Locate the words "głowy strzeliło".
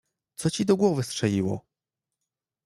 0.77-1.65